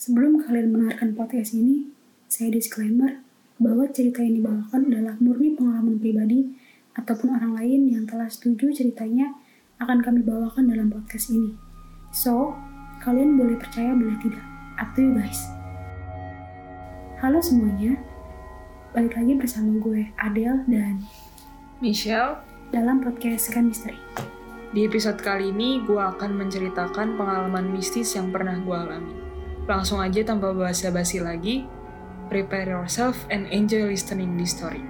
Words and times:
Sebelum 0.00 0.40
kalian 0.40 0.72
mendengarkan 0.72 1.12
podcast 1.12 1.52
ini, 1.52 1.92
saya 2.24 2.48
disclaimer 2.48 3.20
bahwa 3.60 3.84
cerita 3.92 4.24
yang 4.24 4.40
dibawakan 4.40 4.88
adalah 4.88 5.12
murni 5.20 5.52
pengalaman 5.52 6.00
pribadi 6.00 6.56
ataupun 6.96 7.36
orang 7.36 7.52
lain 7.52 7.84
yang 7.84 8.08
telah 8.08 8.24
setuju 8.24 8.72
ceritanya 8.72 9.36
akan 9.76 10.00
kami 10.00 10.24
bawakan 10.24 10.72
dalam 10.72 10.88
podcast 10.88 11.28
ini. 11.28 11.52
So, 12.16 12.56
kalian 13.04 13.36
boleh 13.36 13.60
percaya 13.60 13.92
boleh 13.92 14.16
tidak. 14.24 14.40
Up 14.80 14.88
to 14.96 15.04
you 15.04 15.12
guys. 15.20 15.36
Halo 17.20 17.44
semuanya, 17.44 18.00
balik 18.96 19.20
lagi 19.20 19.36
bersama 19.36 19.84
gue 19.84 20.08
Adele 20.16 20.64
dan 20.64 21.04
Michelle, 21.84 22.40
dalam 22.72 23.04
podcast 23.04 23.52
Chemistry. 23.52 24.00
di 24.72 24.88
episode 24.88 25.20
kali 25.20 25.52
ini 25.52 25.84
gue 25.84 26.00
akan 26.00 26.40
menceritakan 26.40 27.20
pengalaman 27.20 27.68
mistis 27.68 28.16
yang 28.16 28.32
pernah 28.32 28.56
gue 28.64 28.72
alami. 28.80 29.29
Langsung 29.68 30.00
aja 30.00 30.20
tanpa 30.24 30.54
basa-basi 30.56 31.20
lagi, 31.20 31.68
prepare 32.30 32.70
yourself 32.70 33.26
and 33.28 33.50
enjoy 33.50 33.90
listening 33.90 34.38
this 34.38 34.54
story. 34.54 34.80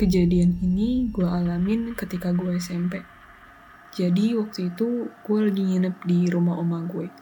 Kejadian 0.00 0.56
ini 0.64 1.12
gue 1.12 1.28
alamin 1.28 1.92
ketika 1.92 2.32
gue 2.32 2.56
SMP. 2.56 3.04
Jadi 3.92 4.32
waktu 4.32 4.72
itu 4.72 5.12
gue 5.12 5.38
lagi 5.44 5.60
nginep 5.60 6.08
di 6.08 6.24
rumah 6.32 6.56
oma 6.56 6.80
gue. 6.88 7.12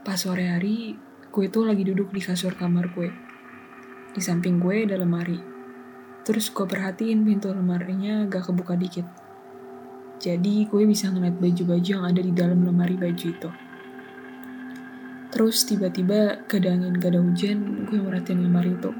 Pas 0.00 0.16
sore 0.16 0.48
hari, 0.48 0.96
gue 1.28 1.46
tuh 1.52 1.68
lagi 1.68 1.84
duduk 1.84 2.08
di 2.08 2.24
kasur 2.24 2.56
kamar 2.56 2.88
gue. 2.96 3.12
Di 4.16 4.20
samping 4.24 4.56
gue 4.64 4.88
ada 4.88 4.96
lemari. 4.96 5.44
Terus 6.24 6.48
gue 6.48 6.64
perhatiin 6.64 7.20
pintu 7.20 7.52
lemarinya 7.52 8.24
agak 8.24 8.48
kebuka 8.48 8.80
dikit. 8.80 9.19
Jadi 10.20 10.68
gue 10.68 10.84
bisa 10.84 11.08
ngeliat 11.08 11.40
baju-baju 11.40 11.88
yang 11.88 12.04
ada 12.04 12.20
di 12.20 12.28
dalam 12.28 12.60
lemari 12.60 12.92
baju 13.00 13.26
itu. 13.32 13.50
Terus 15.32 15.64
tiba-tiba 15.64 16.44
gak 16.44 16.60
gak 17.00 17.10
ada 17.16 17.20
hujan, 17.24 17.88
gue 17.88 17.96
merhatiin 17.96 18.44
lemari 18.44 18.76
itu. 18.76 18.92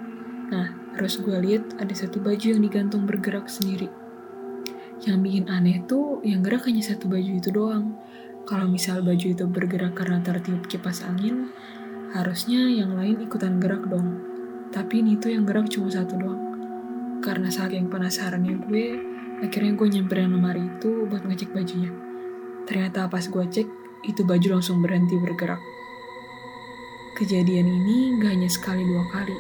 Nah, 0.49 0.73
terus 0.97 1.21
gue 1.21 1.37
lihat 1.37 1.77
ada 1.77 1.93
satu 1.93 2.25
baju 2.25 2.47
yang 2.57 2.65
digantung 2.65 3.05
bergerak 3.05 3.53
sendiri. 3.53 3.93
Yang 5.05 5.19
bikin 5.21 5.45
aneh 5.53 5.85
tuh 5.85 6.25
yang 6.25 6.41
gerak 6.41 6.65
hanya 6.65 6.81
satu 6.81 7.05
baju 7.05 7.31
itu 7.37 7.53
doang. 7.53 8.01
Kalau 8.49 8.65
misal 8.65 9.05
baju 9.05 9.27
itu 9.37 9.45
bergerak 9.45 9.93
karena 10.01 10.25
tertiup 10.25 10.65
kipas 10.73 11.05
angin, 11.05 11.53
harusnya 12.17 12.65
yang 12.65 12.97
lain 12.97 13.21
ikutan 13.21 13.61
gerak 13.61 13.85
dong. 13.93 14.25
Tapi 14.73 15.05
ini 15.05 15.21
tuh 15.21 15.37
yang 15.37 15.45
gerak 15.45 15.69
cuma 15.69 15.93
satu 15.93 16.17
doang. 16.17 16.43
Karena 17.21 17.53
saking 17.53 17.93
penasarannya 17.93 18.55
gue, 18.65 18.87
akhirnya 19.41 19.73
gue 19.77 19.89
nyamperin 19.89 20.33
lemari 20.37 20.63
itu 20.69 21.09
buat 21.09 21.25
ngecek 21.25 21.57
bajunya. 21.57 21.93
Ternyata 22.69 23.09
pas 23.09 23.25
gue 23.25 23.45
cek, 23.49 23.69
itu 24.05 24.21
baju 24.25 24.61
langsung 24.61 24.85
berhenti 24.85 25.17
bergerak. 25.17 25.61
Kejadian 27.17 27.69
ini 27.69 28.17
gak 28.21 28.33
hanya 28.33 28.49
sekali 28.49 28.85
dua 28.85 29.05
kali, 29.13 29.37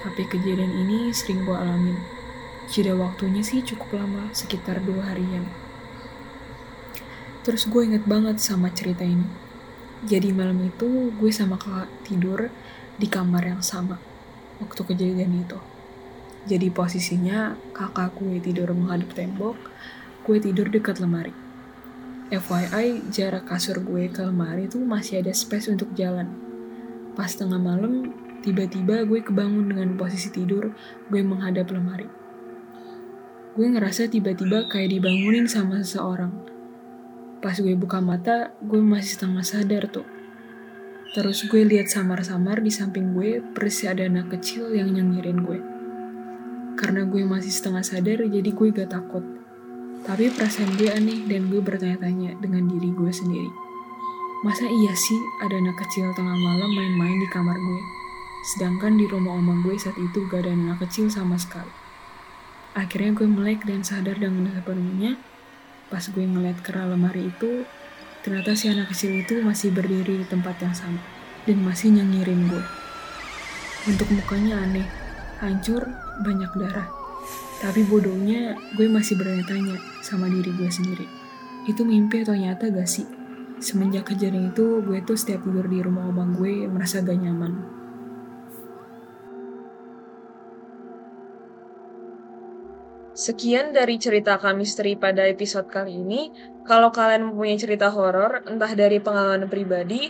tapi 0.00 0.22
kejadian 0.28 0.72
ini 0.86 1.12
sering 1.12 1.44
gue 1.44 1.56
alamin. 1.56 1.98
Jeda 2.70 2.94
waktunya 2.94 3.42
sih 3.42 3.60
cukup 3.66 3.98
lama, 3.98 4.30
sekitar 4.30 4.78
dua 4.86 5.02
harian. 5.10 5.44
Terus 7.42 7.66
gue 7.66 7.82
inget 7.82 8.04
banget 8.06 8.38
sama 8.38 8.70
cerita 8.70 9.02
ini. 9.02 9.26
Jadi 10.06 10.32
malam 10.32 10.56
itu 10.64 11.12
gue 11.12 11.30
sama 11.32 11.60
kakak 11.60 11.88
tidur 12.08 12.48
di 12.96 13.08
kamar 13.08 13.44
yang 13.44 13.60
sama 13.64 14.00
waktu 14.60 14.80
kejadian 14.84 15.44
itu. 15.44 15.58
Jadi 16.48 16.72
posisinya 16.72 17.52
kakak 17.76 18.16
gue 18.16 18.40
tidur 18.40 18.72
menghadap 18.72 19.12
tembok, 19.12 19.56
gue 20.24 20.38
tidur 20.40 20.72
dekat 20.72 20.96
lemari. 20.96 21.36
FYI, 22.30 23.10
jarak 23.10 23.50
kasur 23.50 23.82
gue 23.82 24.06
ke 24.06 24.22
lemari 24.22 24.70
itu 24.70 24.78
masih 24.78 25.20
ada 25.20 25.34
space 25.34 25.66
untuk 25.66 25.90
jalan. 25.98 26.30
Pas 27.18 27.28
tengah 27.34 27.58
malam, 27.58 28.14
tiba-tiba 28.40 29.02
gue 29.04 29.20
kebangun 29.20 29.74
dengan 29.74 29.98
posisi 29.98 30.30
tidur, 30.30 30.72
gue 31.10 31.20
menghadap 31.20 31.68
lemari. 31.74 32.06
Gue 33.58 33.66
ngerasa 33.66 34.06
tiba-tiba 34.08 34.70
kayak 34.70 34.94
dibangunin 34.94 35.50
sama 35.50 35.82
seseorang. 35.82 36.32
Pas 37.42 37.58
gue 37.58 37.74
buka 37.74 37.98
mata, 37.98 38.54
gue 38.62 38.78
masih 38.78 39.18
setengah 39.18 39.44
sadar 39.44 39.90
tuh. 39.90 40.06
Terus 41.10 41.42
gue 41.50 41.66
lihat 41.66 41.90
samar-samar 41.90 42.62
di 42.62 42.70
samping 42.70 43.10
gue 43.10 43.42
persis 43.42 43.90
ada 43.90 44.06
anak 44.06 44.38
kecil 44.38 44.70
yang 44.70 44.94
nyengirin 44.94 45.42
gue. 45.42 45.69
Karena 46.80 47.04
gue 47.04 47.20
masih 47.28 47.52
setengah 47.52 47.84
sadar, 47.84 48.24
jadi 48.24 48.48
gue 48.48 48.68
gak 48.72 48.88
takut. 48.88 49.20
Tapi 50.08 50.32
perasaan 50.32 50.80
gue 50.80 50.88
aneh 50.88 51.28
dan 51.28 51.52
gue 51.52 51.60
bertanya-tanya 51.60 52.40
dengan 52.40 52.64
diri 52.72 52.88
gue 52.88 53.12
sendiri. 53.12 53.52
Masa 54.40 54.64
iya 54.64 54.96
sih 54.96 55.20
ada 55.44 55.60
anak 55.60 55.76
kecil 55.76 56.08
tengah 56.16 56.32
malam 56.32 56.72
main-main 56.72 57.20
di 57.20 57.28
kamar 57.28 57.52
gue? 57.52 57.82
Sedangkan 58.56 58.96
di 58.96 59.04
rumah 59.04 59.36
oma 59.36 59.60
gue 59.60 59.76
saat 59.76 60.00
itu 60.00 60.24
gak 60.32 60.48
ada 60.48 60.56
anak 60.56 60.80
kecil 60.88 61.12
sama 61.12 61.36
sekali. 61.36 61.68
Akhirnya 62.72 63.12
gue 63.12 63.28
melek 63.28 63.68
dan 63.68 63.84
sadar 63.84 64.16
dengan 64.16 64.48
sepenuhnya. 64.48 65.20
Pas 65.92 66.00
gue 66.00 66.24
ngeliat 66.24 66.64
ke 66.64 66.72
lemari 66.72 67.28
itu, 67.28 67.68
ternyata 68.24 68.56
si 68.56 68.72
anak 68.72 68.96
kecil 68.96 69.20
itu 69.20 69.44
masih 69.44 69.68
berdiri 69.68 70.24
di 70.24 70.26
tempat 70.26 70.56
yang 70.64 70.72
sama 70.72 71.04
dan 71.44 71.60
masih 71.60 71.92
nyengirin 71.92 72.48
gue. 72.48 72.64
Untuk 73.84 74.08
mukanya 74.08 74.64
aneh, 74.64 74.88
hancur, 75.44 75.84
banyak 76.20 76.52
darah. 76.56 76.88
Tapi 77.60 77.84
bodohnya, 77.84 78.56
gue 78.72 78.88
masih 78.88 79.20
bertanya-tanya 79.20 79.76
sama 80.00 80.32
diri 80.32 80.48
gue 80.56 80.70
sendiri. 80.72 81.04
Itu 81.68 81.84
mimpi 81.84 82.24
atau 82.24 82.32
nyata 82.32 82.72
gak 82.72 82.88
sih? 82.88 83.04
Semenjak 83.60 84.08
kejadian 84.08 84.48
itu, 84.48 84.80
gue 84.80 85.04
tuh 85.04 85.20
setiap 85.20 85.44
tidur 85.44 85.68
di 85.68 85.84
rumah 85.84 86.08
oma 86.08 86.24
gue 86.32 86.64
merasa 86.64 87.04
gak 87.04 87.20
nyaman. 87.20 87.80
Sekian 93.12 93.76
dari 93.76 94.00
cerita 94.00 94.40
Kamistri 94.40 94.96
pada 94.96 95.28
episode 95.28 95.68
kali 95.68 96.00
ini. 96.00 96.32
Kalau 96.64 96.88
kalian 96.88 97.28
mempunyai 97.28 97.60
cerita 97.60 97.92
horor, 97.92 98.40
entah 98.48 98.72
dari 98.72 98.96
pengalaman 98.96 99.44
pribadi, 99.44 100.08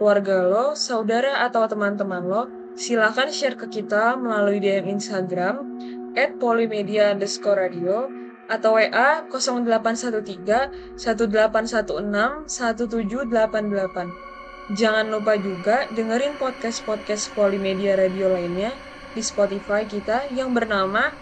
keluarga 0.00 0.48
lo, 0.48 0.66
saudara, 0.72 1.44
atau 1.44 1.68
teman-teman 1.68 2.24
lo, 2.24 2.48
silahkan 2.76 3.32
share 3.32 3.56
ke 3.56 3.72
kita 3.72 4.20
melalui 4.20 4.60
DM 4.60 5.00
Instagram 5.00 5.64
at 6.12 6.36
polimedia 6.36 7.08
underscore 7.10 7.56
radio 7.56 8.12
atau 8.46 8.78
WA 8.78 9.26
0813 9.26 10.94
1816 11.00 12.46
1788. 12.46 14.76
Jangan 14.76 15.06
lupa 15.08 15.38
juga 15.38 15.86
dengerin 15.94 16.36
podcast-podcast 16.36 17.32
Polimedia 17.32 17.94
Radio 17.94 18.34
lainnya 18.34 18.74
di 19.14 19.22
Spotify 19.22 19.86
kita 19.86 20.26
yang 20.34 20.52
bernama 20.52 21.14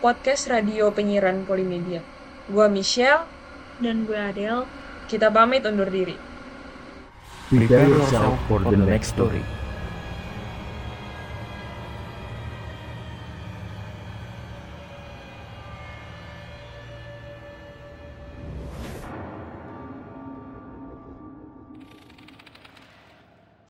Podcast 0.00 0.48
Radio 0.48 0.88
Penyiaran 0.90 1.44
Polimedia. 1.44 2.00
Gua 2.48 2.72
Michelle, 2.72 3.28
Dan 3.76 4.08
gue 4.08 4.16
Adele, 4.16 4.64
kita 5.04 5.28
pamit 5.28 5.60
undur 5.68 5.92
diri. 5.92 6.16
Prepare 7.52 7.92
yourself 7.92 8.40
for 8.48 8.64
the 8.64 8.80
next 8.80 9.12
story. 9.12 9.44